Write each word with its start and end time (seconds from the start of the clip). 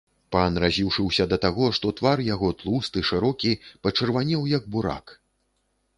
Пан 0.35 0.53
раз'юшыўся 0.61 1.27
да 1.33 1.37
таго, 1.43 1.67
што 1.79 1.91
твар 2.01 2.23
яго, 2.29 2.49
тлусты, 2.63 3.05
шырокі, 3.13 3.53
пачырванеў 3.85 4.51
як 4.57 4.63
бурак. 4.77 5.19